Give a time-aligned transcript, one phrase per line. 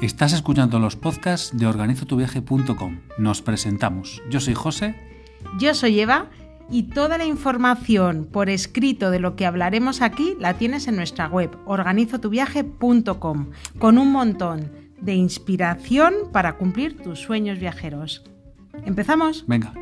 [0.00, 3.00] Estás escuchando los podcasts de organizotuviaje.com.
[3.18, 4.22] Nos presentamos.
[4.30, 4.94] Yo soy José.
[5.58, 6.30] Yo soy Eva
[6.70, 11.26] y toda la información por escrito de lo que hablaremos aquí la tienes en nuestra
[11.26, 13.50] web organizotuviaje.com
[13.80, 18.22] con un montón de inspiración para cumplir tus sueños viajeros.
[18.84, 19.46] ¿Empezamos?
[19.48, 19.74] Venga.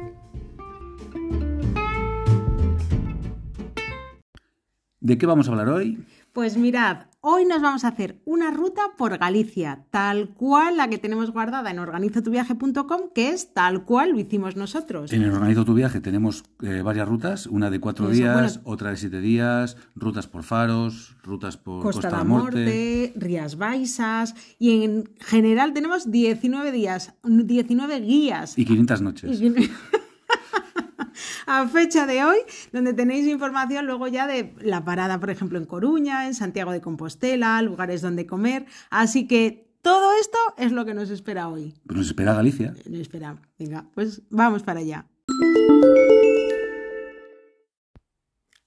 [5.01, 6.03] ¿De qué vamos a hablar hoy?
[6.32, 10.96] Pues mirad, hoy nos vamos a hacer una ruta por Galicia, tal cual la que
[10.98, 15.12] tenemos guardada en organizotuviaje.com, que es tal cual lo hicimos nosotros.
[15.12, 18.70] En el Organizo tu Viaje tenemos eh, varias rutas, una de cuatro Eso, días, bueno.
[18.72, 22.58] otra de siete días, rutas por faros, rutas por Costa, Costa, Morte.
[22.61, 29.40] Morte, Rías Baixas y en general tenemos 19 días, 19 guías y 500 noches.
[29.40, 29.53] Y-
[31.63, 32.39] a fecha de hoy,
[32.73, 36.81] donde tenéis información luego ya de la parada, por ejemplo, en Coruña, en Santiago de
[36.81, 38.67] Compostela, lugares donde comer.
[38.91, 41.75] Así que todo esto es lo que nos espera hoy.
[41.85, 42.75] Nos espera Galicia.
[42.89, 43.37] Nos espera.
[43.59, 45.07] Venga, pues vamos para allá.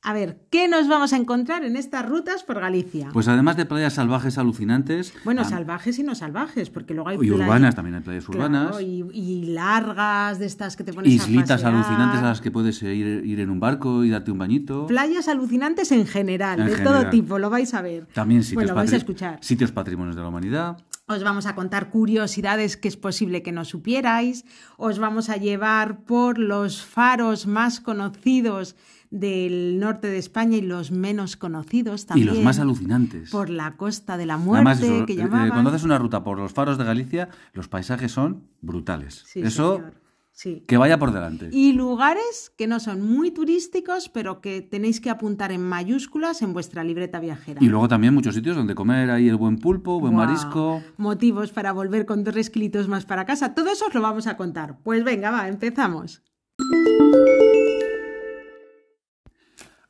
[0.09, 3.09] A ver, ¿qué nos vamos a encontrar en estas rutas por Galicia?
[3.13, 5.13] Pues además de playas salvajes alucinantes.
[5.23, 8.25] bueno, ah, salvajes y no salvajes, porque luego hay Y playas- urbanas, también hay playas
[8.25, 8.81] Claro, urbanas.
[8.81, 11.73] y, y largas, de estas que te pones Islitas a pasear.
[11.75, 14.87] alucinantes a las que puedes ir, ir en un barco y darte un bañito.
[14.87, 17.01] Playas alucinantes en general, En de general.
[17.01, 18.07] todo tipo, lo vais a ver.
[18.07, 19.37] También sitios, Bueno, lo vais a escuchar.
[19.43, 20.77] sitios patrimonios de la humanidad.
[21.05, 24.43] Os vamos a contar curiosidades que es posible que no supierais.
[24.77, 28.75] Os vamos a llevar por los faros más conocidos
[29.11, 32.27] del norte de España y los menos conocidos Y también.
[32.27, 33.31] los más alucinantes.
[33.31, 35.49] Por la costa de la muerte, Además, eso, que eh, llamaban.
[35.49, 39.23] cuando haces una ruta por los faros de Galicia, los paisajes son brutales.
[39.25, 39.93] Sí, eso, señor.
[40.31, 40.63] Sí.
[40.67, 41.49] que vaya por delante.
[41.51, 46.53] Y lugares que no son muy turísticos, pero que tenéis que apuntar en mayúsculas en
[46.53, 47.61] vuestra libreta viajera.
[47.61, 50.81] Y luego también muchos sitios donde comer ahí el buen pulpo, buen marisco.
[50.95, 53.53] Motivos para volver con tres kilitos más para casa.
[53.53, 54.77] Todo eso os lo vamos a contar.
[54.81, 56.21] Pues venga, va, empezamos.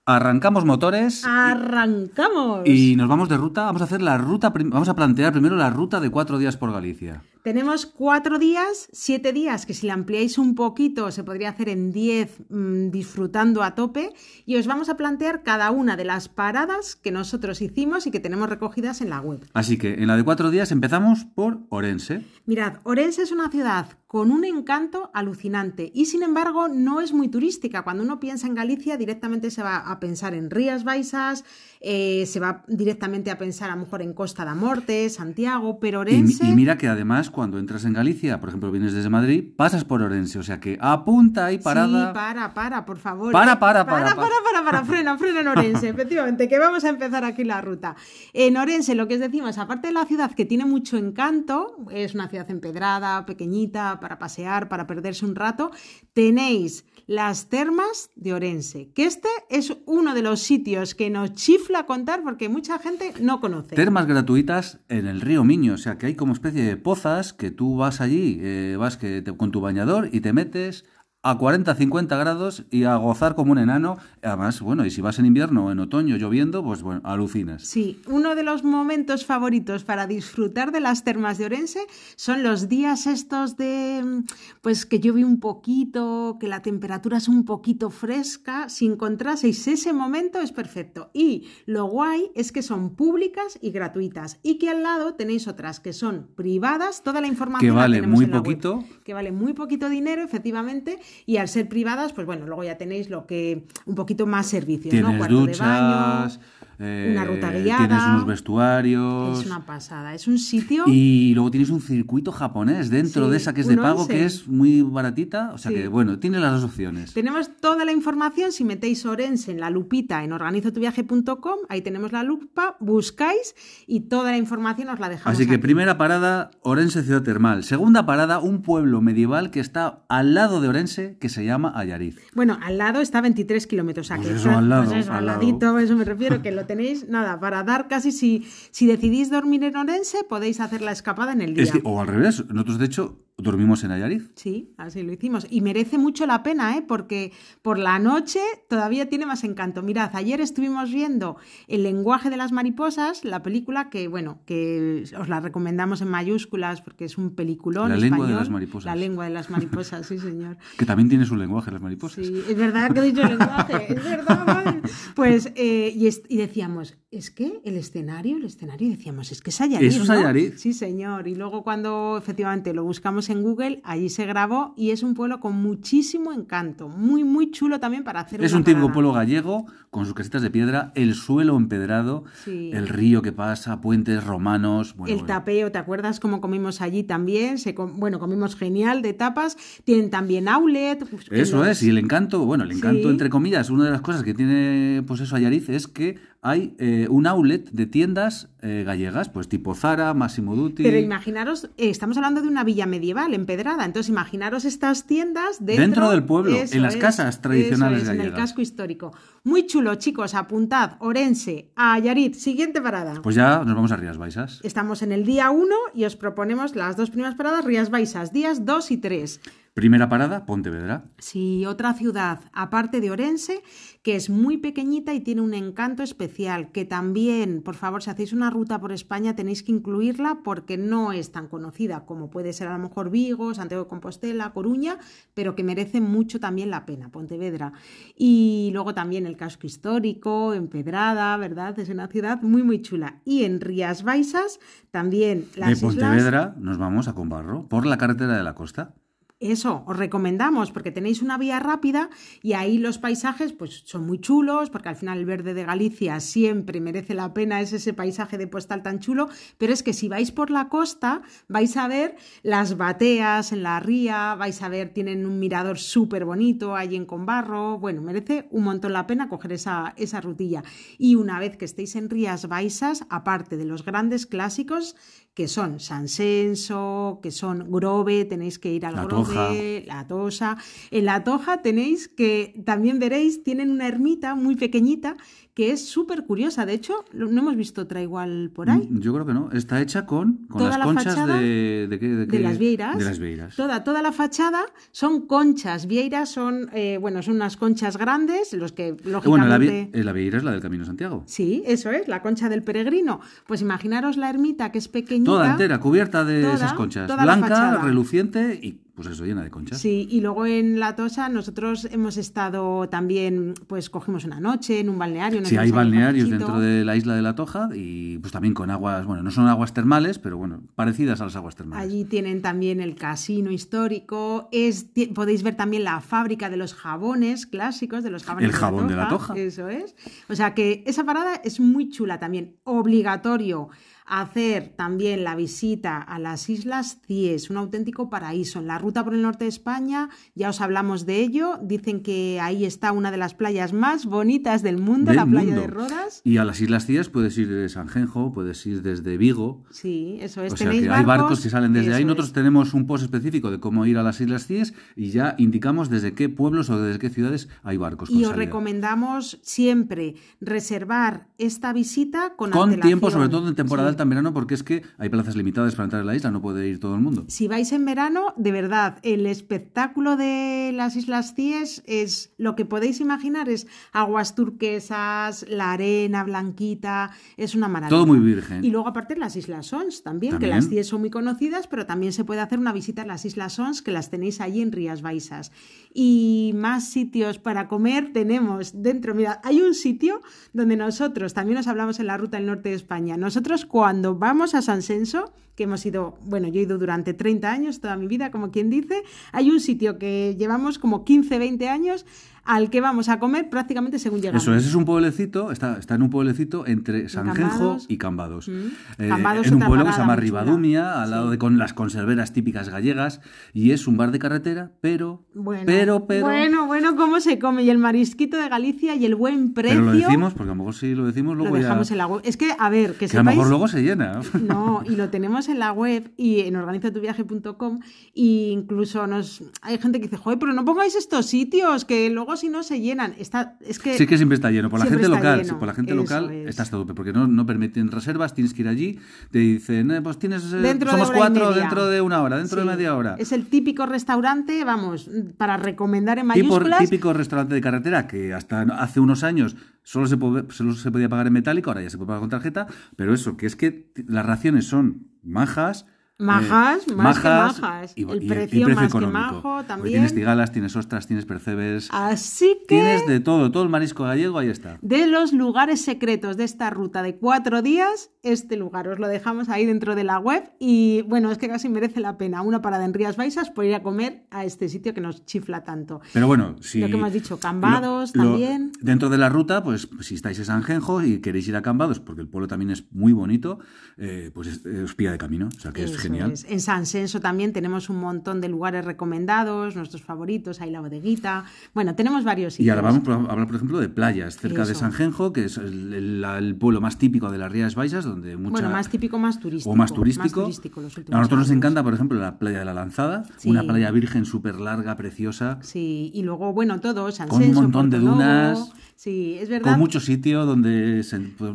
[0.09, 2.61] Arrancamos motores ¡Arrancamos!
[2.65, 3.65] y nos vamos de ruta.
[3.65, 6.71] Vamos a hacer la ruta, vamos a plantear primero la ruta de cuatro días por
[6.73, 7.21] Galicia.
[7.49, 11.91] Tenemos cuatro días, siete días, que si la ampliáis un poquito se podría hacer en
[11.91, 14.13] diez mm, disfrutando a tope.
[14.45, 18.19] Y os vamos a plantear cada una de las paradas que nosotros hicimos y que
[18.19, 19.49] tenemos recogidas en la web.
[19.55, 22.23] Así que en la de cuatro días empezamos por Orense.
[22.45, 27.27] Mirad, Orense es una ciudad con un encanto alucinante y sin embargo no es muy
[27.27, 27.83] turística.
[27.83, 31.45] Cuando uno piensa en Galicia directamente se va a pensar en Rías Baixas,
[31.79, 35.99] eh, se va directamente a pensar a lo mejor en Costa da Morte, Santiago, pero
[35.99, 36.43] Y, Orense...
[36.43, 40.01] y mira que además cuando entras en Galicia, por ejemplo, vienes desde Madrid, pasas por
[40.01, 40.39] Orense.
[40.39, 42.07] O sea que apunta y parada.
[42.07, 43.31] Sí, para, para, por favor.
[43.31, 43.57] Para, ¿eh?
[43.57, 44.31] para, para, para, para.
[44.43, 47.95] para, para, frena, frena en Orense, efectivamente, que vamos a empezar aquí la ruta.
[48.33, 52.13] En Orense, lo que os decimos, aparte de la ciudad que tiene mucho encanto, es
[52.13, 55.71] una ciudad empedrada, pequeñita, para pasear, para perderse un rato,
[56.11, 61.87] tenéis las termas de Orense, que este es uno de los sitios que nos chifla
[61.87, 63.75] contar porque mucha gente no conoce.
[63.75, 67.51] Termas gratuitas en el río Miño, o sea que hay como especie de pozas que
[67.51, 70.85] tú vas allí, eh, vas que te- con tu bañador y te metes
[71.21, 73.97] a 40, 50 grados y a gozar como un enano.
[74.23, 77.63] Además, bueno, y si vas en invierno o en otoño lloviendo, pues bueno, alucinas.
[77.63, 81.81] Sí, uno de los momentos favoritos para disfrutar de las termas de Orense
[82.15, 84.23] son los días estos de, mm,
[84.61, 88.69] pues que llueve un poquito, que la temperatura es un poquito fresca.
[88.69, 91.11] Si encontraseis ese momento es perfecto.
[91.13, 95.81] Y lo guay es que son públicas y gratuitas y que al lado tenéis otras
[95.81, 97.03] que son privadas.
[97.03, 98.43] Toda la información Que vale muy en la web.
[98.45, 98.83] poquito.
[99.03, 103.09] que vale muy poquito dinero, efectivamente, y al ser privadas, pues bueno, luego ya tenéis
[103.09, 105.17] lo que un poquito más servicios, ¿no?
[105.17, 106.29] Cuarto de baño,
[106.79, 107.87] eh, una ruta guiada.
[107.87, 109.39] tienes unos vestuarios.
[109.41, 110.83] es una pasada, es un sitio.
[110.87, 114.13] Y luego tienes un circuito japonés dentro Sí, de esa que es de pago, once.
[114.13, 115.51] que es muy baratita.
[115.53, 115.77] O sea Sí.
[115.77, 117.13] que, bueno, tiene las dos opciones.
[117.13, 122.23] Tenemos toda la información, si metéis Orense en la lupita en organizotuviaje.com, ahí tenemos la
[122.23, 123.55] lupa, buscáis
[123.87, 125.35] y toda la información os la dejamos.
[125.37, 125.61] Así que aquí.
[125.61, 127.63] primera parada, Orense Ciudad Termal.
[127.63, 132.17] Segunda parada, un pueblo medieval que está al lado de Orense, que se llama Ayariz.
[132.33, 134.07] Bueno, al lado está 23 kilómetros.
[134.09, 135.39] Pues que eso, al lado, pues eso, al al lado.
[135.41, 139.63] ladito, eso me refiero, que lo tenéis, nada, para dar casi, si, si decidís dormir
[139.63, 141.63] en Orense, podéis hacer la escapada en el día.
[141.63, 144.29] Es que, o al revés, nosotros de hecho dormimos en Ayariz.
[144.35, 145.47] Sí, así lo hicimos.
[145.49, 146.83] Y merece mucho la pena, ¿eh?
[146.85, 147.31] porque
[147.61, 149.81] por la noche todavía tiene más encanto.
[149.81, 151.37] Mirad, ayer estuvimos viendo
[151.69, 156.81] El lenguaje de las mariposas, la película que, bueno, que os la recomendamos en mayúsculas
[156.81, 158.83] porque es un peliculón La lengua de las mariposas.
[158.85, 160.57] La lengua de las mariposas, sí, señor.
[160.77, 162.25] Que también tiene su lenguaje, las mariposas.
[162.25, 164.75] Sí, es verdad que he dicho lenguaje, es verdad.
[165.15, 169.41] Pues, eh, y, es- y decía decíamos, es que el escenario, el escenario, decíamos, es
[169.41, 169.93] que es Ayariz.
[169.93, 170.15] Eso es ¿no?
[170.15, 170.59] Ayariz.
[170.59, 171.25] Sí, señor.
[171.29, 175.39] Y luego cuando efectivamente lo buscamos en Google, allí se grabó y es un pueblo
[175.39, 176.89] con muchísimo encanto.
[176.89, 178.93] Muy, muy chulo también para hacer Es una un típico parada.
[178.93, 182.71] pueblo gallego con sus casitas de piedra, el suelo empedrado, Sí.
[182.73, 184.95] el río que pasa, puentes romanos.
[184.97, 185.33] Bueno, el bueno.
[185.33, 187.57] tapeo, ¿te acuerdas cómo comimos allí también?
[187.57, 189.55] Se com- bueno, comimos genial de tapas.
[189.85, 190.99] Tienen también outlet.
[191.09, 193.09] pues, Eso los- es, y el encanto, bueno, el encanto Sí.
[193.09, 197.07] entre comillas, una de las cosas que tiene pues eso Ayariz es que hay eh,
[197.09, 200.83] un outlet de tiendas eh, gallegas, pues tipo Zara, Massimo Dutti.
[200.83, 205.83] Pero imaginaros, eh, estamos hablando de una villa medieval empedrada, entonces imaginaros estas tiendas dentro,
[205.83, 208.49] Dentro del pueblo, en las casas tradicionales eso es, en el gallegas.
[208.51, 209.11] casco histórico.
[209.43, 213.21] Muy chulo, chicos, apuntad, Orense, a Yarit, siguiente parada.
[213.21, 214.61] Pues ya nos vamos a Rías Baixas.
[214.63, 218.65] Estamos en el día 1 y os proponemos las dos primeras paradas, Rías Baixas, días
[218.65, 219.41] 2 y 3.
[219.73, 221.03] Primera parada, Pontevedra.
[221.19, 223.61] Sí, otra ciudad, aparte de Orense,
[224.03, 228.33] que es muy pequeñita y tiene un encanto especial, que también, por favor, si hacéis
[228.33, 232.67] una ruta por España tenéis que incluirla porque no es tan conocida como puede ser
[232.67, 234.97] a lo mejor Vigo, Santiago de Compostela, Coruña,
[235.33, 237.73] pero que merece mucho también la pena, Pontevedra.
[238.15, 241.77] Y luego también el casco histórico, Empedrada, ¿verdad?
[241.79, 243.21] Es una ciudad muy, muy chula.
[243.25, 244.59] Y en Rías Baixas
[244.91, 245.95] también las de islas...
[245.95, 248.93] Pontevedra nos vamos a Combarro, por la carretera de la costa.
[249.39, 252.09] Eso, os recomendamos porque tenéis una vía rápida
[252.41, 256.19] y ahí los paisajes pues son muy chulos porque al final el verde de Galicia
[256.19, 260.09] siempre merece la pena, es ese paisaje de postal tan chulo, pero es que si
[260.09, 264.93] vais por la costa vais a ver las bateas en la ría, vais a ver,
[264.93, 269.53] tienen un mirador súper bonito allí en Combarro, bueno, merece un montón la pena coger
[269.53, 270.63] esa, esa rutilla.
[270.97, 274.97] Y una vez que estéis en Rías Baixas, aparte de los grandes clásicos,
[275.39, 279.53] que son San Senso, que son Grove, tenéis que ir al La Grove, Toja.
[279.85, 280.57] la Tosa.
[280.91, 285.15] En la Toja tenéis que, también veréis, tienen una ermita muy pequeñita
[285.59, 286.65] que es súper curiosa.
[286.65, 288.87] De hecho, no hemos visto otra igual por ahí.
[288.89, 289.49] Mm, Yo creo que no.
[289.51, 292.39] Está hecha con, con Toda las la conchas fachada de, de, qué- de de qué-
[292.39, 292.97] las vieiras.
[292.97, 293.57] De las vieiras.
[293.57, 294.61] Toda, toda la fachada
[294.93, 295.85] son conchas.
[295.85, 299.25] Vieiras son, eh, bueno, son unas conchas grandes, los que lógicamente...
[299.25, 301.23] Eh, Bueno, la, vie- eh, la vieira es la del Camino de Santiago.
[301.25, 303.19] Sí, eso es, la concha del peregrino.
[303.45, 305.29] Pues imaginaros la ermita que es pequeñita.
[305.29, 307.11] Toda entera, cubierta de Toda, esas conchas.
[307.21, 309.79] Blanca, reluciente y pues eso, llena de conchas.
[309.79, 314.89] Sí, y luego en La Tosa nosotros hemos estado también, pues cogimos una noche en
[314.89, 315.39] un balneario.
[315.39, 318.69] nos Sí, hay balnearios dentro de la isla de la Toja y pues también con
[318.69, 321.81] aguas, bueno, no son aguas termales, pero bueno, parecidas a las aguas termales.
[321.81, 324.49] Allí tienen también el casino histórico.
[324.51, 328.89] Es, podéis ver también la fábrica de los jabones clásicos, de los jabones El jabón
[328.89, 329.33] de la Toja.
[329.37, 329.95] Eso es.
[330.27, 332.57] O sea que esa parada es muy chula también.
[332.65, 333.69] Obligatorio
[334.09, 338.59] hacer también la visita a las Islas Cies, un auténtico paraíso.
[338.59, 341.59] En la ruta por el norte de España, ya os hablamos de ello.
[341.61, 345.45] Dicen que ahí está una de las playas más bonitas del mundo, Del la playa
[345.45, 345.61] mundo.
[345.61, 346.21] de Rodas.
[346.23, 349.63] Y a las Islas Cías puedes ir de Sanjenjo, puedes ir desde Vigo.
[349.69, 350.53] Sí, eso es.
[350.53, 352.01] O sea ¿Tenéis que hay barcos que salen desde ahí.
[352.01, 352.05] es.
[352.07, 355.89] Nosotros tenemos un post específico de cómo ir a las Islas Cíes y ya indicamos
[355.89, 358.09] desde qué pueblos o desde qué ciudades hay barcos.
[358.09, 358.35] Y os salida.
[358.35, 363.98] recomendamos siempre reservar esta visita con, Con tiempo, sobre todo en temporada Sí.
[364.03, 366.67] En verano, porque es que hay plazas limitadas para entrar en la isla, no puede
[366.67, 367.25] ir todo el mundo.
[367.27, 372.65] Si vais en verano, de verdad, el espectáculo de las Islas Cíes es lo que
[372.65, 377.97] podéis imaginar, es aguas turquesas, la arena blanquita, es una maravilla.
[377.97, 378.63] Todo muy virgen.
[378.63, 380.51] Y luego aparte las Islas Sons también, También.
[380.51, 383.25] que las Cíes son muy conocidas, pero también se puede hacer una visita a las
[383.25, 385.51] Islas Sons, que las tenéis allí en Rías Baixas.
[385.93, 390.21] Y más sitios para comer tenemos dentro, mira, hay un sitio
[390.53, 394.55] donde nosotros, también os hablamos en la ruta del norte de España, nosotros cuando vamos
[394.55, 398.07] a San Senso, que hemos ido, bueno, yo he ido durante 30 años, toda mi
[398.07, 402.05] vida, como quien dice, hay un sitio que llevamos como 15, 20 años
[402.49, 404.41] al que vamos a comer prácticamente según llegamos.
[404.41, 407.85] Eso es, es un pueblecito, está, está en un pueblecito entre Sanjenjo Cambados.
[407.87, 408.47] y Cambados.
[408.47, 408.51] Mm.
[408.97, 410.15] Eh, Cambados en un pueblo que se llama.
[410.15, 411.31] Ribadumia, al lado Sí.
[411.31, 413.21] de con las conserveras típicas gallegas,
[413.53, 417.61] y es un bar de carretera, pero, Bueno, pero, pero, bueno, bueno, cómo se come
[417.63, 419.79] y el marisquito de Galicia y el buen precio.
[419.79, 421.97] pero lo decimos, porque a lo mejor si lo decimos lo luego ya, dejamos en
[421.99, 422.21] la web.
[422.25, 423.37] Es que, a ver, que que a lo sepáis...
[423.37, 424.21] mejor luego se llena.
[424.41, 427.79] No, y lo tenemos en la web y en organizatuviaje.com
[428.13, 432.35] y incluso nos hay gente que dice, joder, pero no pongáis estos sitios que luego
[432.39, 433.13] si no se llenan.
[433.19, 434.69] Está, es que Sí que siempre está lleno.
[434.69, 436.49] Por la gente local, lleno, por la gente eso local es.
[436.49, 438.99] está hasta tope, porque no, no permiten reservas, tienes que ir allí,
[439.31, 442.37] te dicen, eh, pues tienes, eh, Dentro de somos y cuatro dentro de una hora,
[442.37, 443.15] dentro Sí, de media hora.
[443.19, 446.79] Es el típico restaurante, vamos, para recomendar en Tipo- mayúsculas.
[446.79, 450.17] típico restaurante de carretera que hasta hace unos años solo se,
[450.53, 453.37] solo se podía pagar en metálico, ahora ya se puede pagar con tarjeta, pero eso,
[453.37, 455.85] que es que las raciones son majas,
[456.19, 457.93] Majas, eh, más que majas.
[457.95, 459.11] El precio más que económico.
[459.19, 459.93] majo Porque también.
[459.93, 461.87] Tienes tigalas, tienes ostras, tienes percebes.
[461.91, 464.77] Así que Tienes de todo, todo el marisco gallego, ahí está.
[464.81, 469.47] de los lugares secretos de esta ruta de cuatro días, este lugar os lo dejamos
[469.49, 472.83] ahí dentro de la web y bueno, es que casi merece la pena una parada
[472.85, 476.01] en Rías Baixas por ir a comer a este sitio que nos chifla tanto.
[476.13, 476.79] Pero bueno, si.
[476.81, 478.71] Lo que hemos dicho, Cambados lo- lo- también.
[478.81, 482.21] Dentro de la ruta, pues si estáis en Sanjenjo y queréis ir a Cambados, porque
[482.21, 483.59] el pueblo también es muy bonito,
[483.97, 485.47] eh, pues es- eh, os pilla de camino.
[485.55, 486.31] O sea que es Eso genial.
[486.33, 486.45] es.
[486.49, 491.45] En San Senso también tenemos un montón de lugares recomendados, nuestros favoritos, hay la bodeguita.
[491.73, 492.67] Bueno, tenemos varios sitios.
[492.67, 494.81] Y ahora vamos a hablar, por ejemplo, de playas cerca de Eso.
[494.81, 498.51] Sanjenjo, que es el, el- el pueblo más típico de las Rías Baixas, donde mucha...
[498.51, 499.71] Bueno, más típico, más turístico.
[499.73, 500.41] o más turístico.
[500.43, 501.51] turístico los a nosotros nos años.
[501.57, 503.49] encanta, por ejemplo, la playa de la Lanzada, Sí.
[503.49, 507.89] una playa virgen súper larga, preciosa, Sí, y luego, bueno, todo, San Con un montón
[507.89, 508.21] de Porto Novo.
[508.23, 509.71] dunas, Sí, es verdad.
[509.71, 511.03] con mucho sitio donde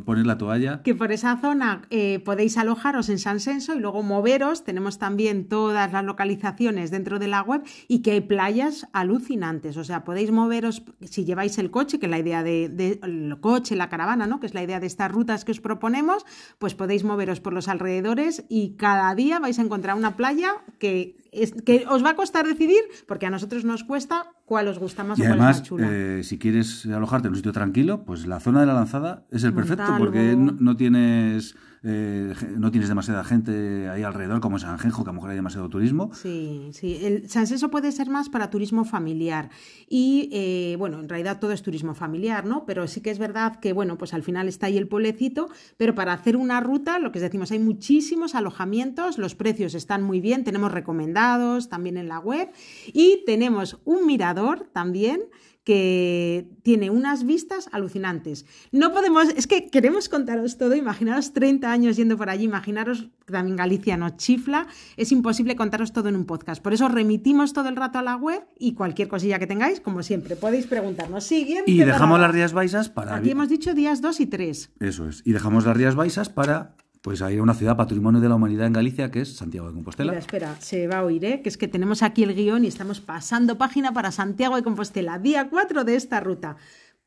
[0.04, 0.82] poner la toalla.
[0.82, 4.24] que por esa zona eh, podéis alojaros en San Senso y luego moveros.
[4.64, 9.76] Tenemos también todas las localizaciones dentro de la web y que hay playas alucinantes.
[9.76, 13.38] O sea, podéis moveros si lleváis el coche, que es la idea de, de- el
[13.40, 14.40] coche, la caravana, ¿no?
[14.40, 16.26] Que es la idea de estas rutas que os proponemos,
[16.58, 21.16] pues podéis moveros por los alrededores y cada día vais a encontrar una playa que,
[21.32, 25.04] es, que os va a costar decidir, porque a nosotros nos cuesta cuál os gusta
[25.04, 25.88] más Y o cuál además, es más chula.
[25.90, 29.44] eh, si quieres alojarte en un sitio tranquilo, pues la zona de la lanzada es
[29.44, 30.04] el perfecto Montalvo.
[30.04, 35.10] porque no, no tienes eh, no tienes demasiada gente ahí alrededor como en Sanjenjo, que
[35.10, 36.10] a lo mejor hay demasiado turismo.
[36.14, 36.98] Sí, sí.
[37.02, 39.50] El San Senso puede ser más para turismo familiar.
[39.86, 42.64] Y eh, bueno, en realidad todo es turismo familiar, ¿no?
[42.64, 45.94] Pero sí que es verdad que, bueno, pues al final está ahí el pueblecito, pero
[45.94, 50.20] para hacer una ruta, lo que os decimos, hay muchísimos alojamientos, los precios están muy
[50.20, 52.48] bien, tenemos recomendados también en la web
[52.94, 55.20] y tenemos un mirador también
[55.64, 58.44] que tiene unas vistas alucinantes.
[58.70, 63.32] No podemos, es que queremos contaros todo, imaginaros 30 años yendo por allí, imaginaros que
[63.32, 64.66] también Galicia nos chifla,
[64.98, 66.62] es imposible contaros todo en un podcast.
[66.62, 70.02] Por eso remitimos todo el rato a la web y cualquier cosilla que tengáis, como
[70.02, 71.24] siempre, podéis preguntarnos.
[71.24, 74.72] Siguiente Y dejamos las Rías Baixas para Aquí hemos dicho días 2 y 3.
[74.80, 75.22] eso es.
[75.24, 78.72] Y dejamos las Rías Baixas para pues a una ciudad patrimonio de la humanidad en
[78.72, 80.16] Galicia que es Santiago de Compostela.
[80.16, 81.42] Espera, espera, se va a oír, ¿eh?
[81.42, 85.18] que es que tenemos aquí el guion y estamos pasando página para Santiago de Compostela,
[85.18, 86.56] día 4 de esta ruta.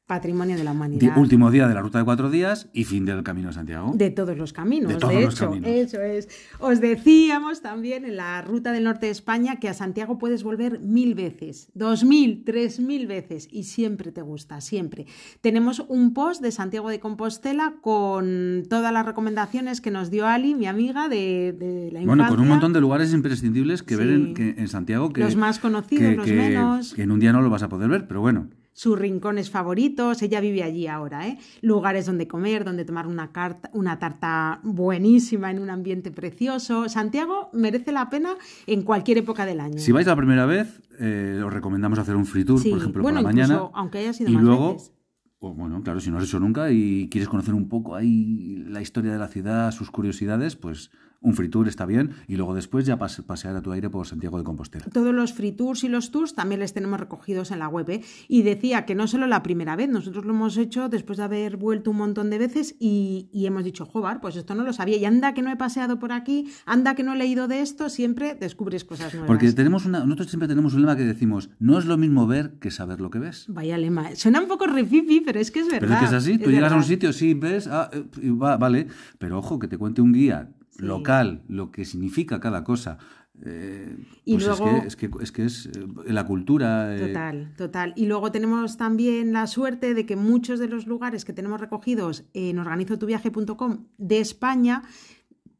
[0.07, 1.17] Patrimonio de la Di- humanidad.
[1.17, 3.91] último día de la ruta de cuatro días y fin del camino de Santiago.
[3.93, 5.69] De todos los caminos, De de, todos los hecho, caminos.
[5.69, 6.29] eso es.
[6.59, 10.79] Os decíamos también en la ruta del norte de España que a Santiago puedes volver
[10.79, 15.07] mil veces, dos mil, tres mil veces y siempre te gusta, siempre.
[15.41, 20.55] Tenemos un post de Santiago de Compostela con todas las recomendaciones que nos dio Ali,
[20.55, 22.05] mi amiga de, de la infancia.
[22.05, 25.35] Bueno, con un montón de lugares imprescindibles que ver en, que- en Santiago que Los
[25.35, 26.93] más conocidos, los menos.
[26.93, 28.47] que en un día no lo vas a poder ver, pero bueno.
[28.77, 31.39] Sus rincones favoritos, ella vive allí ahora, ¿eh?
[31.61, 36.87] lugares donde comer, donde tomar una, carta, una tarta buenísima en un ambiente precioso.
[36.87, 38.35] Santiago merece la pena
[38.67, 39.79] en cualquier época del año.
[39.79, 43.01] Si vais la primera vez, eh, os recomendamos hacer un free tour, Sí, por ejemplo,
[43.01, 43.53] bueno, por la mañana.
[43.55, 44.93] incluso aunque haya sido y más luego, veces.
[45.39, 48.79] o bueno, claro, si no has hecho nunca y quieres conocer un poco ahí la
[48.83, 52.11] historia de la ciudad, sus curiosidades, pues un free tour está bien.
[52.27, 54.85] Y luego después ya pase- pasear a tu aire por Santiago de Compostela.
[54.93, 57.89] Todos los free tours y los tours también les tenemos recogidos en la web.
[57.89, 58.01] ¿eh?
[58.27, 61.57] Y decía que no solo la primera vez, nosotros lo hemos hecho después de haber
[61.57, 64.97] vuelto un montón de veces y, y hemos dicho, joder, pues esto no lo sabía.
[64.97, 67.89] Y anda que no he paseado por aquí, anda que no he leído de esto,
[67.89, 69.27] siempre descubres cosas nuevas.
[69.27, 72.53] Porque tenemos una, nosotros siempre tenemos un lema que decimos, no es lo mismo ver
[72.59, 73.45] que saber lo que ves.
[73.49, 74.15] Vaya lema.
[74.15, 75.79] Suena un poco refifi, pero es que es verdad.
[75.81, 78.57] Pero es que es así, tú llegas a un sitio, sí, ves, ah, eh, va,
[78.57, 80.85] vale, pero ojo, que te cuente un guía Sí.
[80.85, 82.97] local lo que significa cada cosa.
[83.45, 86.95] eh, Y pues luego- es, que, es que es que es eh, la cultura.
[86.95, 87.93] eh, Total, total.
[87.95, 92.23] Y luego tenemos también la suerte de que muchos de los lugares que tenemos recogidos
[92.33, 94.81] en organizotuviaje.com de España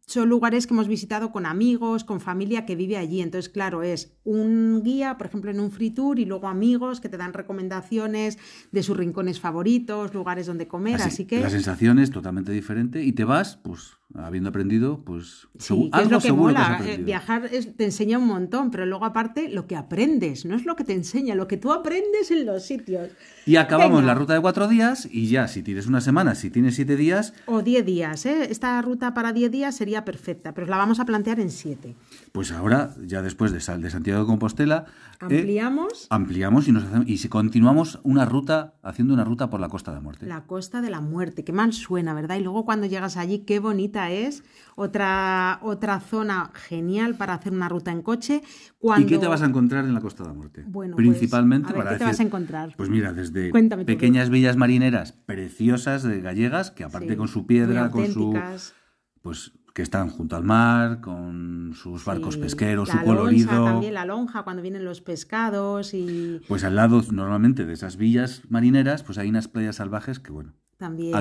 [0.07, 3.19] son lugares que hemos visitado con amigos, con familia que vive allí.
[3.21, 7.09] Entonces, claro, es un guía, por ejemplo, en un free tour y luego amigos que
[7.09, 8.37] te dan recomendaciones
[8.71, 10.95] de sus rincones favoritos, lugares donde comer.
[10.95, 15.47] Así, así, que La sensación es totalmente diferente y te vas, pues, habiendo aprendido, pues,
[15.59, 16.91] Sí, es algo lo que seguro que has mola.
[16.93, 16.97] eh.
[16.97, 20.75] Viajar es- te enseña un montón, pero luego aparte lo que aprendes, no es lo
[20.75, 23.09] que te enseña, lo que tú aprendes en los sitios.
[23.45, 24.13] Y acabamos Venga.
[24.13, 27.33] la ruta de cuatro días y ya, si tienes una semana, si tienes siete días,
[27.45, 28.47] O 10 días, ¿eh?
[28.49, 31.95] Esta ruta para 10 días sería perfecta, pero la vamos a plantear en 7.
[32.37, 34.85] Pues ahora, ya después de, de Santiago de Compostela,
[35.21, 39.59] eh, Ampliamos ampliamos y, nos hacemos, y si continuamos una ruta, haciendo una ruta por
[39.59, 40.27] la Costa de la Muerte.
[40.27, 41.43] la Costa de la Muerte.
[41.43, 42.35] Qué mal suena, ¿verdad?
[42.35, 44.43] Y luego cuando llegas allí, qué bonita es.
[44.75, 48.43] Otra, otra zona genial para hacer una ruta en coche.
[48.77, 49.07] Cuando...
[49.07, 50.63] ¿Y qué te vas a encontrar en la Costa de la Muerte?
[50.67, 52.75] Bueno, pues, Principalmente a ver, para ¿qué te vas a encontrar?
[52.77, 57.47] Pues mira, desde Cuéntame pequeñas villas marineras preciosas de gallegas, que aparte Sí, con su
[57.47, 58.39] piedra, con su
[59.23, 63.51] pues que están junto al mar, con sus barcos Sí, pesqueros, la su colorido.
[63.51, 67.95] lonja, también la lonja cuando vienen los pescados y Pues al lado, normalmente, de esas
[67.95, 71.11] villas marineras, pues hay unas playas salvajes que, bueno, también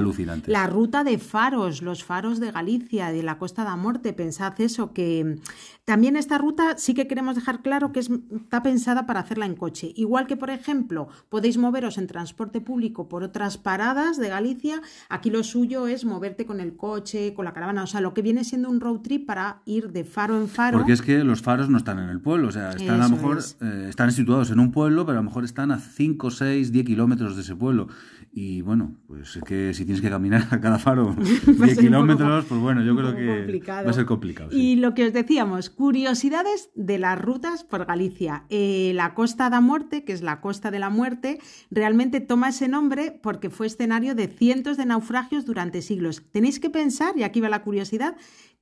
[0.53, 4.93] la ruta de faros, los faros de Galicia, de la Costa da Morte, pensad eso,
[4.93, 5.39] que
[5.85, 9.55] también esta ruta sí que queremos dejar claro que es- está pensada para hacerla en
[9.55, 9.93] coche.
[9.97, 15.31] Igual que, por ejemplo, podéis moveros en transporte público por otras paradas de Galicia, aquí
[15.31, 18.45] lo suyo es moverte con el coche, con la caravana, o sea, lo que viene
[18.45, 20.77] siendo un road trip para ir de faro en faro.
[20.79, 23.17] Porque es que los faros no están en el pueblo, o sea, están a lo
[23.17, 23.57] mejor, es.
[23.63, 26.85] eh, están situados en un pueblo, pero a lo mejor están a 5, 6, 10
[26.85, 27.89] kilómetros de ese pueblo.
[28.39, 31.27] Y bueno, pues es que si tienes que caminar a cada faro Va a 10
[31.27, 33.85] ser un poco- kilómetros, pues bueno, yo creo que complicado.
[33.87, 34.51] va a ser complicado.
[34.51, 34.59] sí.
[34.73, 38.45] Y lo que os decíamos, curiosidades de las rutas por Galicia.
[38.51, 41.39] Eh, la Costa da Muerte, que es la Costa de la Muerte,
[41.71, 46.23] realmente toma ese nombre porque fue escenario de cientos de naufragios durante siglos.
[46.31, 48.17] Tenéis que pensar, y aquí va la curiosidad,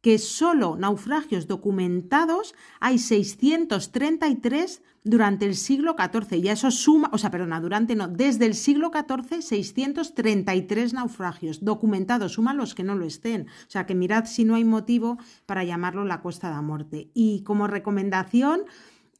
[0.04, 6.44] que solo naufragios documentados hay 633 durante el siglo XIV.
[6.44, 11.64] Y a eso suma, o sea, perdona, durante no, desde el siglo XIV, 633 naufragios
[11.64, 13.46] documentados, suman los que no lo estén.
[13.66, 17.10] O sea, que mirad si no hay motivo para llamarlo la Costa de la Muerte.
[17.14, 18.64] Y como recomendación,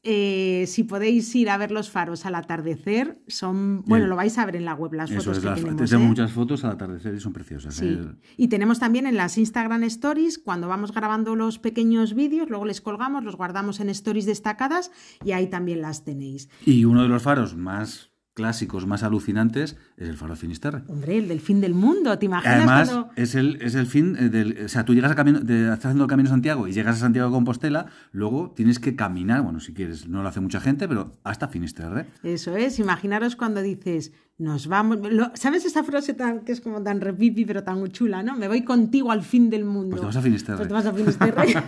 [0.07, 4.09] eh, si podéis ir a ver los faros al atardecer, son, bueno, Bien.
[4.09, 5.89] lo vais a ver en la web, las Eso fotos es, que las- tenemos.
[5.89, 6.07] tenemos ¿eh?
[6.09, 7.73] muchas fotos al atardecer y son preciosas.
[7.75, 7.87] Sí.
[7.87, 8.05] ¿eh?
[8.37, 12.81] Y tenemos también en las Instagram Stories, cuando vamos grabando los pequeños vídeos, luego les
[12.81, 14.91] colgamos, los guardamos en Stories destacadas
[15.23, 16.49] y ahí también las tenéis.
[16.65, 20.83] Y uno de los faros más clásicos, más alucinantes, es el faro de Finisterre.
[20.87, 23.11] Hombre, el del fin del mundo, ¿te imaginas Además, cuando...
[23.15, 24.65] es el, es el fin eh, del.
[24.65, 26.97] O sea, tú llegas a camino, de, estás haciendo el camino de Santiago y llegas
[26.97, 30.59] a Santiago de Compostela, luego tienes que caminar, bueno, si quieres, no lo hace mucha
[30.59, 32.07] gente, pero hasta Finisterre.
[32.23, 34.99] Eso es, imaginaros cuando dices, nos vamos...
[35.11, 38.35] lo- ¿Sabes esa frase tan, que es como tan repipi, pero tan chula, ¿no?
[38.35, 39.91] Me voy contigo al fin del mundo.
[39.91, 40.57] Pues te vas a Finisterre.
[40.57, 41.45] Pues te vas a Finisterre.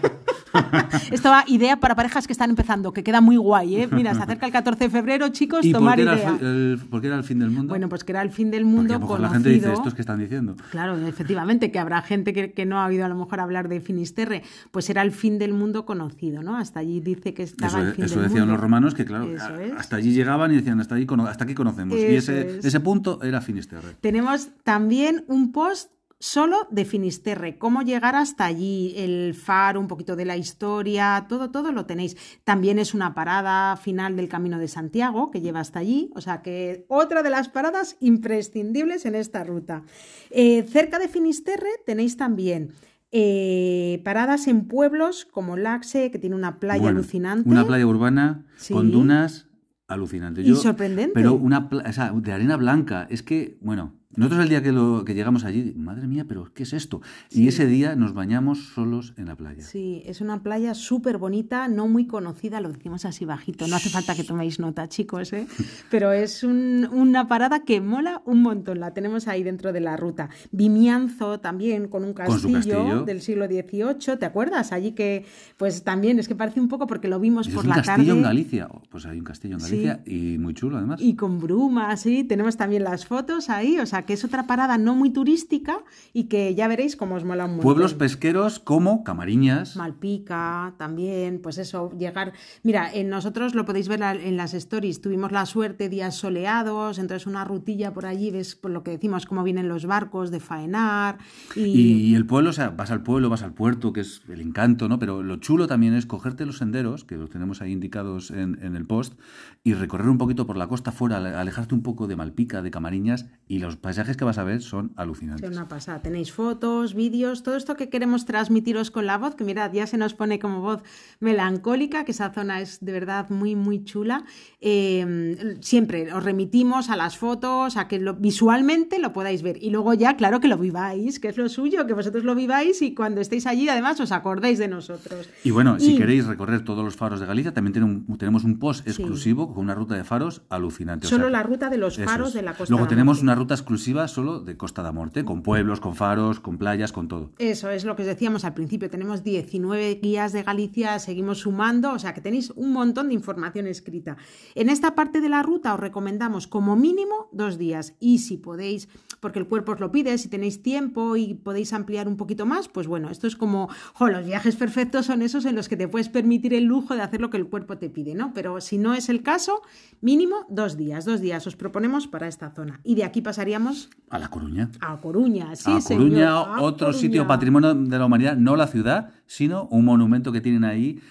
[1.12, 3.90] Esto va idea para parejas que están empezando, que queda muy guay, ¿eh?
[3.92, 6.38] Mira, se acerca el 14 de febrero, chicos, ¿Y por tomar qué, idea.
[6.42, 7.70] el- por qué era el fin del mundo?
[7.70, 9.30] Bueno, pues que era el fin del Porque mundo a lo mejor conocido.
[9.30, 10.56] la gente dice, ¿estos que están diciendo?
[10.72, 13.80] Claro, efectivamente, que habrá gente que, que no ha oído a lo mejor hablar de
[13.82, 16.58] Finisterre, pues era el fin del mundo conocido, ¿no?
[16.58, 18.54] Hasta allí dice que estaba Eso, el fin eso del decían mundo.
[18.54, 21.98] los romanos, que claro, a- hasta allí llegaban y decían, hasta, allí hasta aquí conocemos.
[21.98, 22.57] y ese, es.
[22.64, 23.96] Ese punto era Finisterre.
[24.02, 30.16] Tenemos también un post solo de Finisterre, cómo llegar hasta allí, el faro, un poquito
[30.16, 32.18] de la historia, todo, todo lo tenéis.
[32.44, 36.42] También es una parada final del Camino de Santiago que lleva hasta allí, o sea
[36.42, 39.84] que otra de las paradas imprescindibles en esta ruta.
[40.32, 42.72] Eh, cerca de Finisterre tenéis también
[43.12, 47.50] eh, paradas en pueblos como Laxe, que tiene una playa Bueno, alucinante.
[47.50, 48.74] Una playa urbana Sí.
[48.74, 49.47] con dunas
[49.88, 50.42] alucinante.
[50.42, 51.14] Y sorprendente.
[51.14, 53.08] Pero una o sea, de arena blanca.
[53.10, 56.64] Es que, bueno, nosotros el día que, lo, que llegamos allí, madre mía, pero ¿qué
[56.64, 57.02] es esto?
[57.30, 59.62] Y ese día nos bañamos solos en la playa.
[59.62, 63.90] Sí, es una playa súper bonita, no muy conocida, lo decimos así bajito, no hace
[63.90, 65.46] falta que toméis nota, chicos, ¿eh?
[65.92, 69.98] pero es un- una parada que mola un montón, la tenemos ahí dentro de la
[69.98, 70.30] ruta.
[70.52, 73.04] Vimianzo también, con un Con castillo, castillo.
[73.04, 74.72] del siglo XVIII, ¿te acuerdas?
[74.72, 75.26] Allí que,
[75.58, 78.08] pues también, es que parece un poco porque lo vimos ¿Es por un la castillo
[78.08, 78.12] tarde.
[78.20, 78.68] en Galicia?
[78.72, 81.02] Oh, Pues hay un castillo en Galicia y muy chulo además.
[81.02, 84.78] Y con brumas, sí, tenemos también las fotos ahí, o sea que es otra parada
[84.78, 85.80] no muy turística
[86.14, 87.64] y que ya veréis cómo os mola un montón.
[87.64, 89.76] Pueblos pesqueros como Camariñas.
[89.76, 92.34] Malpica, también, pues eso, llegar.
[92.64, 95.02] Mira, en nosotros lo podéis ver en las stories.
[95.02, 99.26] Tuvimos la suerte, días soleados, entonces una rutilla por allí, ves por lo que decimos,
[99.26, 101.18] cómo vienen los barcos de faenar.
[101.56, 104.42] Y, Y el pueblo, o sea, vas al pueblo, vas al puerto, que es el
[104.42, 105.00] encanto, ¿no?
[105.00, 108.76] Pero lo chulo también es cogerte los senderos, que los tenemos ahí indicados en, en
[108.76, 109.20] el post,
[109.64, 112.72] y recorrer un poquito por la costa afuera, ale- alejarte un poco de Malpica, de
[112.72, 115.50] Camariñas, y los paisajes que vas a ver son es alucinantes.
[115.50, 116.02] una pasada.
[116.02, 119.98] Tenéis fotos, vídeos, todo esto que queremos transmitiros con la voz, que mirad, ya se
[119.98, 120.82] nos pone como voz
[121.22, 124.26] melancólica, que esa zona es de verdad muy, muy chula.
[124.60, 129.58] Eh, siempre os remitimos a las fotos, a que lo- visualmente lo podáis ver.
[129.64, 132.82] Y luego ya, claro, que lo viváis, que es lo suyo, que vosotros lo viváis
[132.82, 135.30] y cuando estéis allí, además, os acordéis de nosotros.
[135.46, 138.86] Y bueno, si queréis recorrer todos los faros de Galicia, también un- tenemos un post
[138.86, 141.08] exclusivo con una ruta de faros alucinante.
[141.08, 142.34] o Solo sea la ruta de los faros es.
[142.34, 145.80] de la Costa Luego tenemos una ruta exclusiva solo de Costa da Morte, con pueblos,
[145.80, 147.32] con faros, con playas, con todo.
[147.38, 148.90] Eso es lo que os decíamos al principio.
[148.90, 153.68] Tenemos 19 guías de Galicia, seguimos sumando, o sea que tenéis un montón de información
[153.68, 154.18] escrita.
[154.56, 158.90] En esta parte de la ruta os recomendamos como mínimo dos días y si podéis,
[159.20, 162.68] porque el cuerpo os lo pide, si tenéis tiempo y podéis ampliar un poquito más,
[162.68, 166.10] pues bueno, esto es como, los viajes perfectos son esos en los que te puedes
[166.10, 168.34] permitir el lujo de hacer lo que el cuerpo te pide, ¿no?
[168.34, 169.62] Pero si no es el caso,
[170.02, 172.80] mínimo dos días, dos días os proponemos para esta zona.
[172.84, 173.90] Y de aquí pasaríamos vamos?
[174.10, 174.70] A La Coruña.
[174.82, 176.04] A Coruña, sí, a señor.
[176.04, 176.94] Coruña, A otro Coruña.
[177.02, 181.02] sitio patrimonio de la humanidad, no la ciudad, sino un monumento que tienen ahí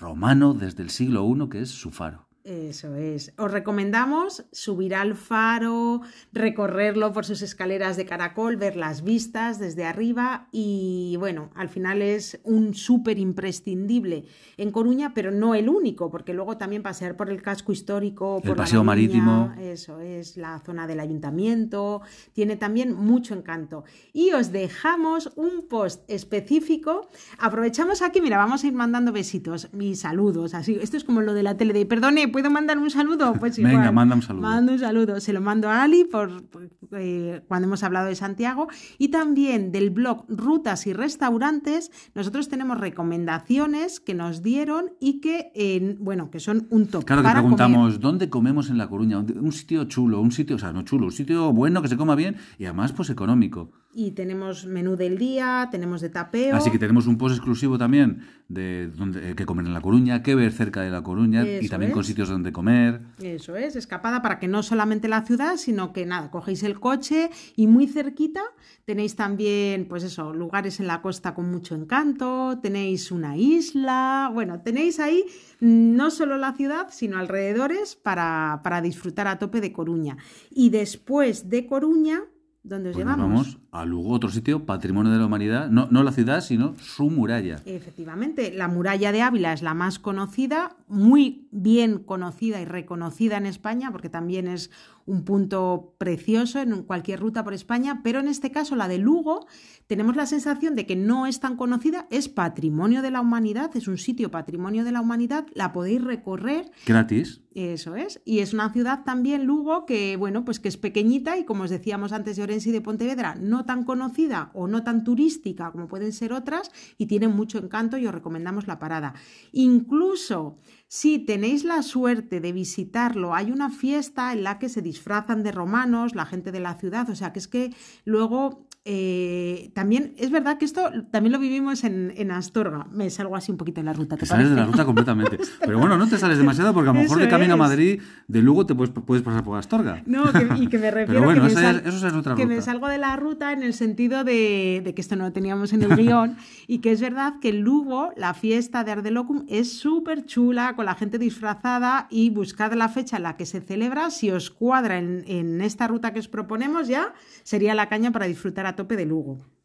[0.00, 2.27] romano desde el siglo I, que es su faro.
[2.48, 3.34] Eso es.
[3.36, 6.00] Os recomendamos subir al faro,
[6.32, 12.00] recorrerlo por sus escaleras de caracol, ver las vistas desde arriba y bueno, al final
[12.00, 14.24] es un súper imprescindible
[14.56, 18.48] en Coruña, pero no el único, porque luego también pasear por el casco histórico, El
[18.48, 19.52] por la paseo marítimo.
[19.60, 22.00] Eso es, la zona del ayuntamiento,
[22.32, 23.84] tiene también mucho encanto.
[24.14, 27.08] Y os dejamos un post específico.
[27.38, 30.54] Aprovechamos aquí, mira, vamos a ir mandando besitos y saludos.
[30.54, 33.32] Así, esto es como lo de la tele de, perdone, ¿puedo mandar un saludo?
[33.34, 33.92] Pues Venga, igual.
[33.92, 34.42] manda un saludo.
[34.42, 35.20] Mando un saludo.
[35.20, 38.68] Se lo mando a Ali por, por, eh, cuando hemos hablado de Santiago.
[38.96, 45.50] Y también del blog Rutas y Restaurantes, nosotros tenemos recomendaciones que nos dieron y que,
[45.56, 47.04] eh, bueno, que son un top.
[47.04, 48.00] Claro que para preguntamos, comer.
[48.00, 49.18] ¿dónde comemos en La Coruña?
[49.18, 52.14] Un sitio chulo, un sitio, o sea, no chulo, un sitio bueno que se coma
[52.14, 53.72] bien y además pues económico.
[53.98, 56.54] Y tenemos menú del día, tenemos de tapeo.
[56.54, 60.22] Así que tenemos un post exclusivo también de dónde, eh, qué comer en La Coruña,
[60.22, 63.00] qué ver cerca de La Coruña y también con sitios donde comer.
[63.20, 67.30] Eso es, escapada para que no solamente la ciudad, sino que nada, cogéis el coche
[67.56, 68.42] y muy cerquita
[68.88, 74.62] tenéis también, pues eso, lugares en la costa con mucho encanto, tenéis una isla, bueno,
[74.62, 75.26] tenéis ahí
[75.60, 80.16] no solo la ciudad, sino alrededores para, para disfrutar a tope de Coruña.
[80.50, 82.22] Y después de Coruña,
[82.62, 83.28] ¿dónde os Pues llevamos?
[83.28, 87.10] vamos a Lugo, otro sitio, patrimonio de la humanidad, no, no la ciudad, sino su
[87.10, 87.60] muralla.
[87.64, 93.46] Efectivamente, la muralla de Ávila es la más conocida, muy bien conocida y reconocida en
[93.46, 94.70] España, porque también es
[95.08, 99.46] un punto precioso en cualquier ruta por España, pero en este caso la de Lugo
[99.86, 103.88] tenemos la sensación de que no es tan conocida, es patrimonio de la humanidad, es
[103.88, 107.40] un sitio patrimonio de la humanidad, la podéis recorrer Gratis.
[107.54, 108.20] eso es.
[108.26, 111.70] Y es una ciudad también, Lugo, que bueno, pues que es pequeñita y como os
[111.70, 115.88] decíamos antes de Orense y de Pontevedra, no tan conocida o no tan turística como
[115.88, 119.12] pueden ser otras y tiene mucho encanto y os recomendamos la parada.
[119.52, 120.56] Incluso
[120.88, 125.52] si tenéis la suerte de visitarlo, hay una fiesta en la que se disfrazan de
[125.52, 127.74] romanos, la gente de la ciudad, o sea que es que
[128.06, 132.86] luego eh, también es verdad que esto también lo vivimos en, en Astorga.
[132.90, 135.36] Me salgo así un poquito en la ruta, ¿te Te sales de la ruta completamente.
[135.60, 137.56] Pero bueno, no te sales demasiado porque a lo mejor Eso de camino a.
[137.58, 140.02] Madrid, de Lugo te puedes, puedes pasar por Astorga.
[140.06, 142.46] No, que- y que me refiero bueno, que, me sal- es- eso es otra que
[142.46, 145.74] me salgo de la ruta en el sentido de, de que esto no lo teníamos
[145.74, 150.24] en el guion y que es verdad que Lugo la fiesta de Ardelocum es súper
[150.24, 154.10] chula con la gente disfrazada y buscad la fecha en la que se celebra.
[154.10, 158.26] Si os cuadra en, en esta ruta que os proponemos ya, sería la caña para
[158.26, 159.57] disfrutar a tope de Lugo.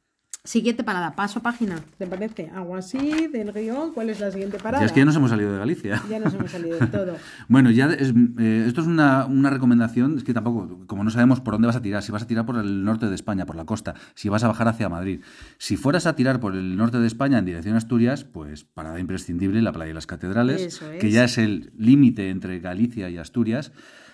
[0.46, 2.50] Siguiente parada, paso página, ¿te parece?
[2.54, 4.82] Algo así del guion, ¿cuál es la siguiente parada?
[4.82, 6.04] Ya es que ya nos hemos salido de Galicia.
[6.10, 7.16] Ya nos hemos salido de todo.
[7.48, 11.40] Bueno, ya es, eh, esto es una, una recomendación, es que tampoco, como no sabemos
[11.40, 13.56] por dónde vas a tirar, si vas a tirar por el norte de España, por
[13.56, 15.22] la costa, si vas a bajar hacia Madrid.
[15.60, 19.00] Si fueras a tirar por el norte de España en dirección a Asturias, pues parada
[19.00, 21.00] imprescindible la playa de las catedrales, Eso es.
[21.00, 23.72] que ya es el límite entre Galicia y Asturias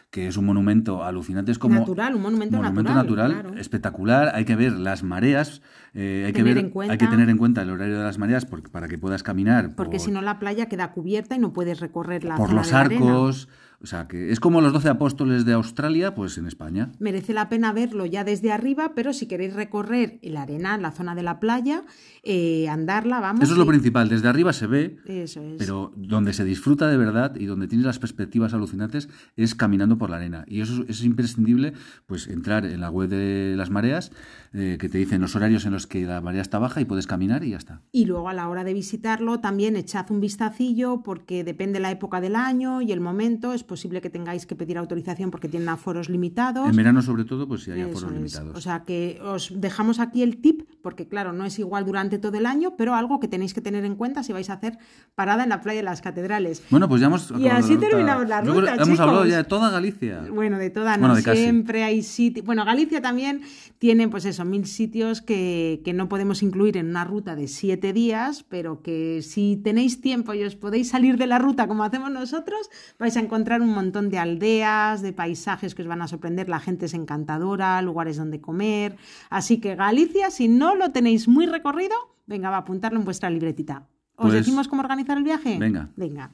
[0.09, 3.61] que es un monumento alucinante, es como Natural, un monumento monumento natural, natural, claro.
[3.61, 5.61] espectacular, hay que ver las mareas,
[5.93, 8.03] eh, hay que Tener ver, en cuenta- hay que tener en cuenta el horario de
[8.03, 11.35] las mareas porque, para que puedas caminar Porque por- si no la playa queda cubierta
[11.35, 13.05] y no puedes recorrer la por zona los de la arena.
[13.05, 13.49] arcos,
[13.81, 16.91] o sea, que es como los doce apóstoles de Australia, pues en España.
[16.99, 21.15] Merece la pena verlo ya desde arriba, pero si queréis recorrer la arena, la zona
[21.15, 21.83] de la playa,
[22.23, 23.41] eh, andarla, vamos.
[23.43, 25.55] Eso es lo y- principal, desde arriba se ve, Eso es.
[25.57, 30.09] pero donde se disfruta de verdad y donde tienes las perspectivas alucinantes es caminando por
[30.09, 30.43] la arena.
[30.47, 31.71] Y eso es, es imprescindible,
[32.05, 34.11] pues entrar en la web de las mareas,
[34.51, 37.07] eh, que te dicen los horarios en los que la marea está baja y puedes
[37.07, 37.81] caminar y ya está.
[37.91, 42.21] Y luego a la hora de visitarlo también echad un vistacillo porque depende la época
[42.21, 43.53] del año y el momento.
[43.53, 46.67] Es posible que tengáis que pedir autorización porque tienen aforos limitados.
[46.69, 48.17] En verano, sobre todo, pues si hay Eso aforos es.
[48.17, 48.57] limitados.
[48.57, 52.37] O sea que os dejamos aquí el tip, porque claro, no es igual durante todo
[52.37, 54.77] el año, pero algo que tenéis que tener en cuenta si vais a hacer
[55.15, 56.63] parada en la playa de las catedrales.
[56.69, 57.31] Bueno, pues ya hemos...
[57.37, 57.87] Y así la ruta.
[57.89, 60.23] terminamos la Yo creo- ruta, Hemos hablado ya de toda Galicia.
[60.33, 61.41] Bueno, de toda no Bueno, casi.
[61.41, 62.45] siempre hay sitios.
[62.45, 63.41] Bueno, Galicia también
[63.77, 67.93] tiene, pues eso, mil sitios que, que no podemos incluir en una ruta de siete
[67.93, 72.11] días, pero que si tenéis tiempo y os podéis salir de la ruta como hacemos
[72.11, 76.49] nosotros, vais a encontrar un montón de aldeas, de paisajes que os van a sorprender.
[76.49, 78.97] La gente es encantadora, lugares donde comer.
[79.29, 81.95] Así que Galicia, si no lo tenéis muy recorrido,
[82.27, 83.87] venga, va a apuntarlo en vuestra libretita.
[84.15, 85.57] ¿Os Pues- decimos cómo organizar el viaje?
[85.57, 85.89] Venga.
[85.95, 86.31] Venga.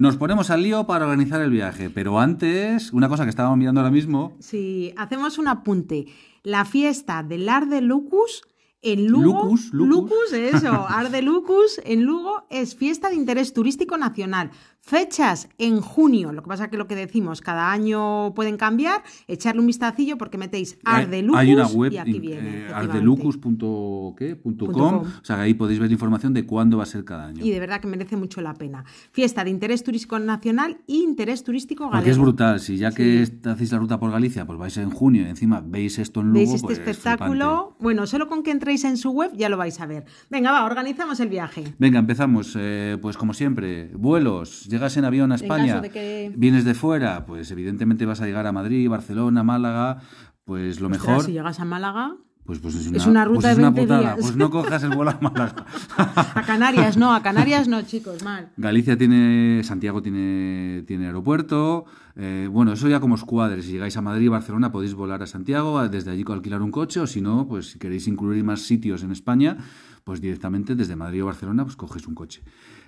[0.00, 3.82] Nos ponemos al lío para organizar el viaje, pero antes, una cosa que estábamos mirando
[3.82, 6.06] ahora mismo, Si hacemos un apunte,
[6.42, 8.40] la fiesta del Ar de Lucus
[8.80, 10.32] en Lugo, Lucus, Lucus.
[10.32, 14.50] eso, Ar de Lucus en Lugo es fiesta de interés turístico nacional,
[14.82, 19.60] Fechas en junio, lo que pasa que lo que decimos, cada año pueden cambiar, echarle
[19.60, 22.66] un vistacillo porque metéis Ardelucus Hay una web, y aquí in- viene.
[22.66, 27.26] eh, ardelucus.com, o sea que ahí podéis ver información de cuándo va a ser cada
[27.26, 27.44] año.
[27.44, 28.84] Y de verdad que merece mucho la pena.
[29.12, 31.98] Fiesta de interés turístico nacional e interés turístico galego.
[32.00, 33.32] Porque es brutal, si ya que Sí.
[33.44, 36.38] hacéis la ruta por Galicia, pues vais en junio y encima veis esto en Lugo,
[36.38, 37.76] ¿Veis este pues, espectáculo?
[37.80, 40.04] Bueno, solo con que entréis en su web ya lo vais a ver.
[40.30, 41.64] Venga, va, organizamos el viaje.
[41.78, 42.54] Venga, empezamos.
[42.56, 44.66] eh, pues como siempre, vuelos.
[44.70, 45.80] Llegas en avión a España.
[45.80, 49.98] de que- Vienes de fuera, pues evidentemente vas a llegar a Madrid, Barcelona, Málaga.
[50.44, 51.24] Pues lo Ostras, mejor.
[51.24, 53.82] si llegas a Málaga, Pues, pues es, Es una ruta pues es de una 20
[53.94, 54.14] putada.
[54.14, 54.24] días.
[54.24, 55.66] Pues no cojas el vuelo a Málaga.
[56.34, 58.48] a Canarias no, a Canarias no, chicos, mal.
[58.56, 61.84] Galicia tiene, Santiago tiene, tiene aeropuerto.
[62.16, 63.62] eh, bueno, eso ya como os cuadre.
[63.62, 66.98] Si llegáis a Madrid y Barcelona podéis volar a Santiago, desde allí alquilar un coche,
[67.00, 69.56] o si no, pues si queréis incluir más sitios en España,
[70.02, 72.42] pues directamente desde Madrid o Barcelona, pues coges un coche.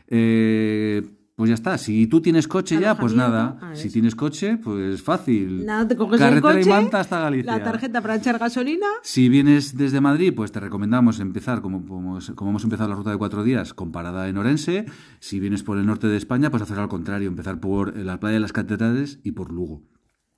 [0.09, 1.03] Eh,
[1.35, 1.79] pues ya está.
[1.79, 3.59] Si tú tienes coche ya, pues nada.
[3.61, 5.65] ah, Si tienes coche, pues fácil.
[5.65, 7.57] Nada, te coges Carretera el coche, y manta hasta Galicia.
[7.59, 8.87] la tarjeta para echar gasolina.
[9.03, 13.11] Si vienes desde Madrid, pues te recomendamos empezar, como, como, como hemos empezado la ruta
[13.11, 14.85] de cuatro días, con parada en Orense.
[15.21, 18.35] Si vienes por el norte de España, pues hacer al contrario, empezar por la playa
[18.35, 19.83] de las Catedrales y por Lugo.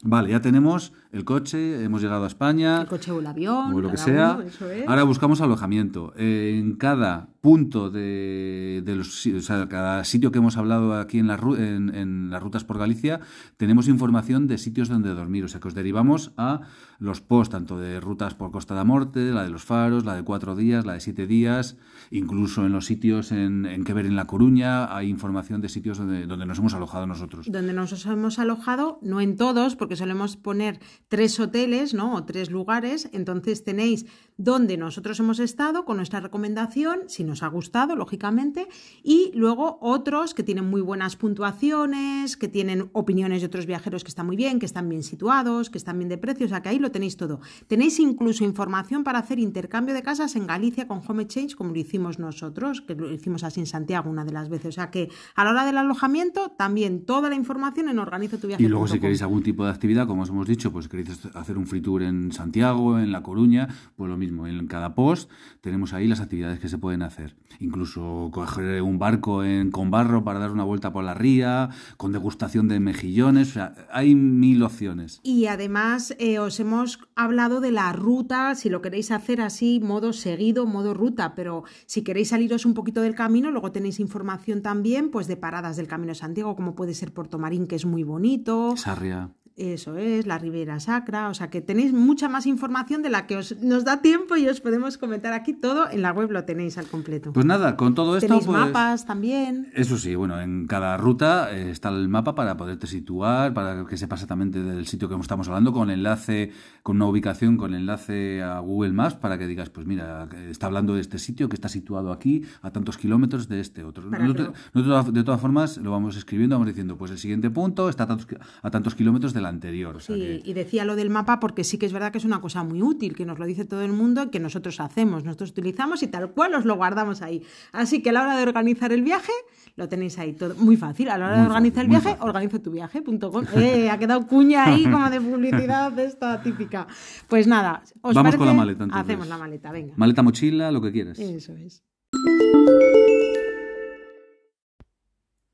[0.06, 2.82] Vale, ya tenemos el coche, hemos llegado a España.
[2.82, 4.34] El coche o el avión, o lo que sea.
[4.38, 4.86] uno, eso es.
[4.86, 6.12] Ahora buscamos alojamiento.
[6.16, 11.58] En cada punto de, de los o cada sitio que hemos hablado aquí en, ru-
[11.58, 13.20] en, en las rutas por Galicia,
[13.58, 15.44] tenemos información de sitios donde dormir.
[15.44, 16.62] O sea que os derivamos a
[16.98, 20.22] los posts, tanto de rutas por Costa da Morte, la de los faros, la de
[20.22, 21.76] cuatro días, la de siete días,
[22.10, 25.98] incluso en los sitios en, en que ver en La Coruña, hay información de sitios
[25.98, 27.44] donde, donde nos hemos alojado nosotros.
[27.52, 32.14] donde nos hemos alojado, no en todos, porque solemos poner tres hoteles, ¿no?
[32.14, 33.10] O tres lugares.
[33.12, 34.06] Entonces tenéis
[34.38, 38.68] donde nosotros hemos estado con nuestra recomendación, si nos ha gustado, lógicamente,
[39.02, 44.08] y luego otros que tienen muy buenas puntuaciones, que tienen opiniones de otros viajeros que
[44.08, 46.68] están muy bien, que están bien situados, que están bien de precio, o sea que
[46.68, 47.40] ahí lo tenéis todo.
[47.66, 51.78] Tenéis incluso información para hacer intercambio de casas en Galicia con Home Exchange, como lo
[51.80, 54.68] hicimos nosotros, que lo hicimos así en Santiago una de las veces.
[54.68, 58.48] O sea que a la hora del alojamiento, también toda la información en organizo tu
[58.48, 61.58] Y luego si queréis algún tipo de actividad, como os hemos dicho, pues queréis hacer
[61.58, 64.46] un free tour en Santiago, en La Coruña, pues lo mismo.
[64.46, 67.23] En cada post tenemos ahí las actividades que se pueden hacer.
[67.60, 72.12] Incluso coger un barco en, con barro para dar una vuelta por la ría, con
[72.12, 73.50] degustación de mejillones.
[73.50, 75.20] O sea, hay mil opciones.
[75.22, 80.12] Y además eh, os hemos hablado de la ruta, si lo queréis hacer así, modo
[80.12, 85.10] seguido, modo ruta, pero si queréis saliros un poquito del camino, luego tenéis información también
[85.10, 88.02] pues de paradas del Camino de Santiago, como puede ser Puerto Marín, que es muy
[88.02, 88.76] bonito.
[88.76, 89.30] Sarria.
[89.56, 93.36] Eso es, la Ribera Sacra, o sea que tenéis mucha más información de la que
[93.36, 96.76] os, nos da tiempo y os podemos comentar aquí todo, en la web lo tenéis
[96.76, 97.32] al completo.
[97.32, 98.26] Pues nada, con todo esto.
[98.26, 99.70] tenéis pues, mapas también.
[99.74, 103.96] Eso sí, bueno, en cada ruta eh, está el mapa para poderte situar, para que
[103.96, 106.50] sepas exactamente del sitio que estamos hablando, con enlace,
[106.82, 110.94] con una ubicación, con enlace a Google Maps, para que digas, pues mira, está hablando
[110.94, 114.10] de este sitio que está situado aquí, a tantos kilómetros de este otro.
[114.10, 118.02] Nosotros, nosotros, de todas formas, lo vamos escribiendo, vamos diciendo, pues el siguiente punto está
[118.02, 118.26] a tantos,
[118.60, 119.96] a tantos kilómetros anterior.
[119.96, 122.18] O sea Sí, que- y decía lo del mapa porque sí que es verdad que
[122.18, 125.24] es una cosa muy útil, que nos lo dice todo el mundo, que nosotros hacemos,
[125.24, 127.42] nosotros utilizamos y tal cual os lo guardamos ahí.
[127.72, 129.32] Así que a la hora de organizar el viaje,
[129.76, 131.08] lo tenéis ahí todo muy fácil.
[131.08, 132.28] A la hora Muy de organizar fácil, el viaje, fácil.
[132.28, 133.44] organizotuviaje.com.
[133.56, 136.86] Eh, ha quedado cuña ahí como de publicidad esta típica.
[137.28, 139.04] Pues nada, ¿os Vamos con la maleta, entonces.
[139.04, 139.94] Hacemos la maleta, venga.
[139.96, 141.18] Maleta, mochila, lo que quieras.
[141.18, 141.82] Eso es.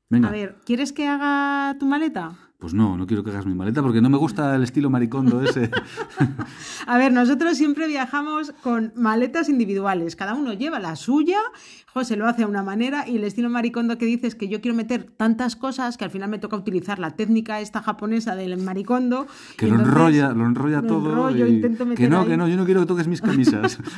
[0.09, 0.27] Venga.
[0.27, 2.37] A ver, ¿quieres que haga tu maleta?
[2.61, 5.41] Pues no, no quiero que hagas mi maleta porque no me gusta el estilo maricondo
[5.41, 5.71] ese.
[6.85, 10.15] A ver, nosotros siempre viajamos con maletas individuales.
[10.15, 11.39] Cada uno lleva la suya.
[11.91, 14.61] José lo hace a una manera y el estilo maricondo que dice es que yo
[14.61, 18.55] quiero meter tantas cosas que al final me toca utilizar la técnica esta japonesa del
[18.59, 19.25] maricondo.
[19.57, 21.09] Que lo enrolla, lo enrolla lo todo.
[21.09, 22.27] enrollo, y- intento que meter no, ahí.
[22.27, 23.79] que no, yo no quiero que toques mis camisas.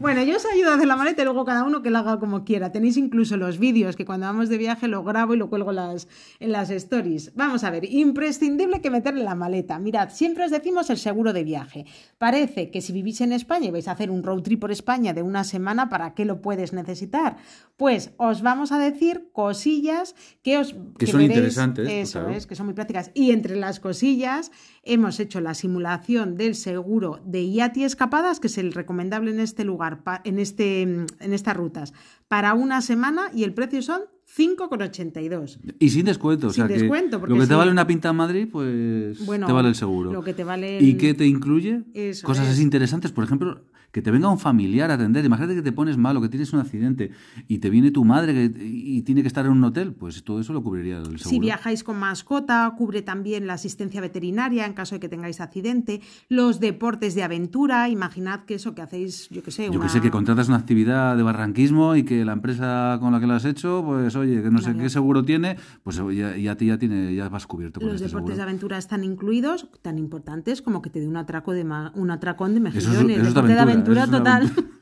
[0.00, 2.18] Bueno, yo os ayudo a hacer la maleta y luego cada uno que la haga
[2.18, 2.72] como quiera.
[2.72, 5.76] Tenéis incluso los vídeos que cuando vamos de viaje lo grabo y lo cuelgo en
[5.76, 6.99] las, en las stories.
[7.34, 9.78] Vamos a ver, imprescindible que meterle en la maleta.
[9.78, 11.86] Mirad, siempre os decimos el seguro de viaje.
[12.18, 15.12] Parece que si vivís en España y vais a hacer un road trip por España
[15.12, 17.36] de una semana, ¿para qué lo puedes necesitar?
[17.76, 22.34] Pues os vamos a decir cosillas que os Que son interesantes, pues, Eso claro.
[22.34, 23.10] es, que son muy prácticas.
[23.14, 24.50] Y entre las cosillas
[24.82, 29.64] hemos hecho la simulación del seguro de IATI escapadas, que es el recomendable en este
[29.64, 31.92] lugar, en, este, en estas rutas,
[32.28, 34.02] para una semana y el precio son
[34.36, 35.58] 5,82.
[35.78, 36.48] y sin descuento.
[36.48, 37.58] o Sin sea que descuento, porque lo que te sí.
[37.58, 40.12] vale una pinta en Madrid, pues Bueno, te vale el seguro.
[40.12, 41.82] lo que te vale ¿Y qué te incluye?
[41.94, 42.60] Eso Cosas es.
[42.60, 43.10] interesantes.
[43.12, 43.60] Por ejemplo,
[43.92, 45.24] que te venga un familiar a atender.
[45.24, 47.10] Imagínate que te pones malo, que tienes un accidente
[47.48, 50.40] y te viene tu madre que- y tiene que estar en un hotel, pues todo
[50.40, 51.18] eso lo cubriría el seguro.
[51.30, 56.00] Si viajáis con mascota, cubre también la asistencia veterinaria en caso de que tengáis accidente,
[56.28, 59.82] los deportes de aventura, imaginad que eso que hacéis, yo que sé, Yo una...
[59.82, 63.26] que sé, que contratas una actividad de barranquismo y que la empresa con la que
[63.26, 66.78] lo has hecho, pues oye, que no sé qué seguro tiene, pues ya, ya, ya,
[66.78, 70.82] tiene, ya vas cubierto con Los este deportes de aventura están incluidos, tan importantes como
[70.82, 73.34] que te dé un atraco de ma- un atracón de Eso es- mejillones, eso es
[73.34, 74.42] de aventura, aventura total.
[74.42, 74.80] aventura.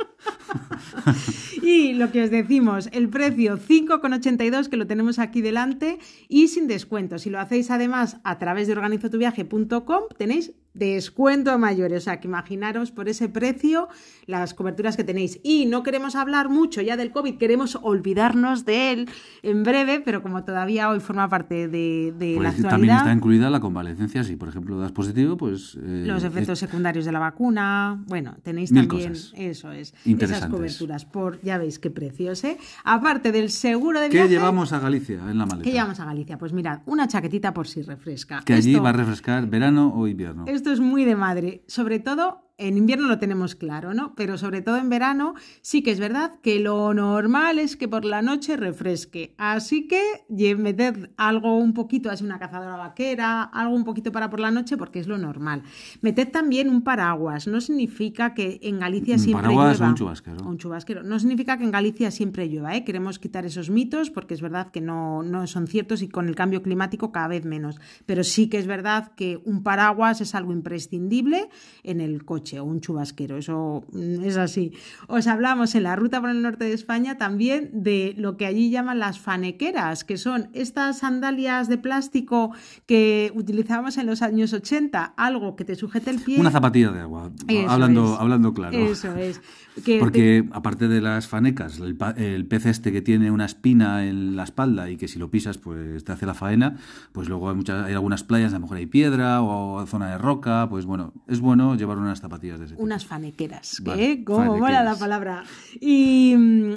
[1.62, 6.66] y lo que os decimos, el precio 5,82 que lo tenemos aquí delante y sin
[6.66, 7.18] descuento.
[7.18, 12.28] Si lo hacéis además a través de organizotuviaje.com tenéis descuento a mayores, o sea que
[12.28, 13.88] imaginaros por ese precio
[14.26, 15.40] las coberturas que tenéis.
[15.42, 19.08] Y no queremos hablar mucho ya del COVID, queremos olvidarnos de él
[19.42, 22.70] en breve, pero como todavía hoy forma parte de, de la Pues actualidad.
[22.70, 24.22] también está incluida la convalecencia.
[24.22, 25.76] Si, por ejemplo, das positivo, pues...
[25.82, 30.46] eh, Los efectos secundarios de la vacuna, bueno, tenéis Mil también, cosas eso es, esas
[30.46, 32.58] coberturas por, ya veis qué precios, ¿eh?
[32.84, 35.64] Aparte del seguro de ¿Qué viaje, llevamos a Galicia en la maleta?
[35.64, 36.38] ¿qué llevamos a Galicia?
[36.38, 38.42] Pues mirad, una chaquetita por si refresca.
[38.44, 40.44] Que allí va a refrescar verano o invierno.
[40.58, 44.14] Esto es muy de madre, sobre todo en invierno lo tenemos claro, ¿no?
[44.16, 48.04] Pero sobre todo en verano sí que es verdad que lo normal es que por
[48.04, 49.34] la noche refresque.
[49.38, 54.40] Así que meted algo un poquito, así una cazadora vaquera, algo un poquito para por
[54.40, 55.62] la noche porque es lo normal.
[56.02, 59.88] Meted también un paraguas, no significa que en Galicia siempre paraguas o llueva.
[59.90, 60.44] un chubasquero.
[60.44, 61.02] O un chubasquero.
[61.04, 62.84] No significa que en Galicia siempre llueva, ¿eh?
[62.84, 66.34] Queremos quitar esos mitos porque es verdad que no, no son ciertos y con el
[66.34, 67.78] cambio climático cada vez menos.
[68.04, 71.48] Pero sí que es verdad que un paraguas es algo imprescindible
[71.84, 73.36] en el coche o un chubasquero.
[73.36, 74.72] Eso mm, es así.
[75.08, 78.70] Os hablamos en la ruta por el norte de España también de lo que allí
[78.70, 82.52] llaman las fanequeras, que son estas sandalias de plástico
[82.86, 86.38] que utilizábamos en los años 80, algo que te sujete el pie.
[86.40, 88.20] Una zapatilla de agua, Eso hablando, es.
[88.20, 88.76] hablando claro.
[88.78, 89.40] Eso es.
[89.84, 94.06] Que te- Porque aparte de las fanecas, el, el pez este que tiene una espina
[94.06, 96.76] en la espalda y que si lo pisas pues te hace la faena,
[97.12, 100.18] pues luego hay, muchas, hay algunas playas, a lo mejor hay piedra o zona de
[100.18, 102.82] roca, pues bueno, es bueno llevar unas zapatillas de ese tipo.
[102.82, 105.44] unas fanequeras, que Vale, como mola la palabra.
[105.80, 106.34] Y,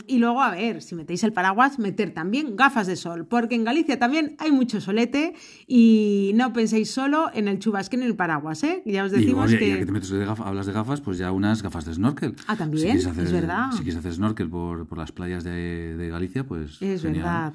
[0.07, 3.63] y luego, a ver, si metéis el paraguas, meter también gafas de sol, porque en
[3.63, 5.33] Galicia también hay mucho solete
[5.67, 8.81] y no penséis solo en el chubasquero y en el paraguas, ¿eh?
[8.85, 9.69] Ya os Y, decimos oye, que...
[9.69, 12.35] ya que te metes de gafas, hablas de gafas, pues ya unas gafas de snorkel.
[12.47, 13.71] Ah, también, Si es verdad.
[13.71, 17.23] Si quieres hacer snorkel por, por las playas de, de Galicia, pues Es genial.
[17.23, 17.53] verdad.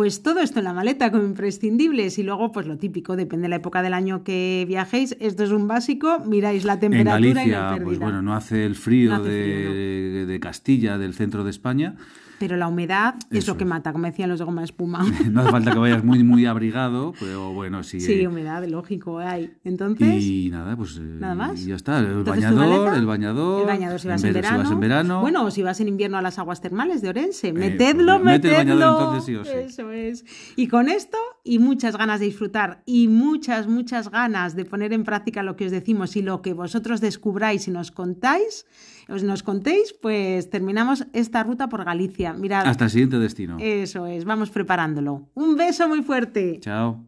[0.00, 3.48] Pues todo esto en la maleta como imprescindibles y luego pues lo típico, depende de
[3.50, 7.50] la época del año que viajéis, esto es un básico, miráis la En temperatura y
[7.50, 7.78] pérdida.
[7.84, 11.96] pues bueno, no hace el frío, No hace de, de Castilla, del centro de España.
[12.40, 15.04] Pero la humedad es lo que mata, como decían los de goma espuma.
[15.30, 18.00] No hace falta que vayas muy, muy abrigado, pero bueno, sí.
[18.00, 19.52] Sí, eh, humedad, lógico, hay.
[19.62, 20.24] Entonces...
[20.24, 20.96] y nada, pues.
[20.96, 21.60] eh, ¿Nada más?
[21.60, 21.98] Y ya está.
[21.98, 23.60] El Entonces, ¿tu bañador, el bañador.
[23.60, 24.56] El bañador si vas en, de- verano.
[24.56, 25.20] Si vas en verano.
[25.20, 27.52] Bueno, o si vas en invierno a las aguas termales de Orense.
[27.52, 28.86] pues, Metedlo, mete el metedlo.
[28.86, 29.50] bañador entonces sí o sí.
[29.66, 30.24] Eso es.
[30.56, 35.04] Y con esto y muchas ganas de disfrutar y muchas, muchas ganas de poner en
[35.04, 38.64] práctica lo que os decimos y lo que vosotros descubráis y nos contáis,
[39.10, 42.32] os nos contéis, pues terminamos esta ruta por Galicia.
[42.32, 43.56] Mirad, Hasta el siguiente destino.
[43.58, 45.28] eso es, vamos preparándolo.
[45.34, 46.58] Un beso muy fuerte.
[46.60, 47.04] Chao.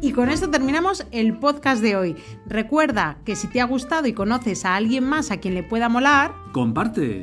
[0.00, 2.16] Y con esto terminamos el podcast de hoy.
[2.46, 5.88] Recuerda que si te ha gustado y conoces a alguien más a quien le pueda
[5.88, 7.22] molar, Comparte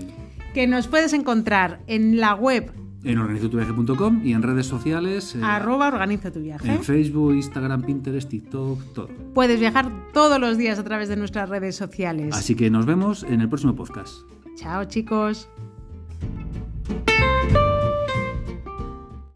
[0.54, 5.36] que nos puedes encontrar en la web en organizatuviaje.com y en redes sociales.
[5.36, 6.72] Eh, Arroba organiza tu viaje.
[6.72, 9.10] En Facebook, Instagram, Pinterest, TikTok, todo.
[9.34, 12.36] Puedes viajar todos los días a través de nuestras redes sociales.
[12.36, 14.14] Así que nos vemos en el próximo podcast.
[14.56, 15.50] Chao chicos.